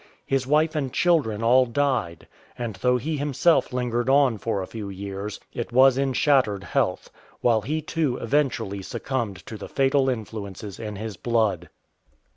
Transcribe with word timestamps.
His 0.25 0.47
wife 0.47 0.73
and 0.73 0.91
children 0.91 1.43
all 1.43 1.67
died, 1.67 2.27
and 2.57 2.73
though 2.77 2.97
he 2.97 3.17
himself 3.17 3.71
lingered 3.71 4.09
on 4.09 4.39
for 4.39 4.59
a 4.59 4.65
few 4.65 4.89
years, 4.89 5.39
it 5.53 5.71
was 5.71 5.95
in 5.95 6.13
shattered 6.13 6.63
health; 6.63 7.11
while 7.41 7.61
he 7.61 7.83
too 7.83 8.17
eventually 8.17 8.81
succumbed 8.81 9.45
to 9.45 9.57
the 9.59 9.69
fatal 9.69 10.09
influences 10.09 10.79
in 10.79 10.95
his 10.95 11.17
blood. 11.17 11.69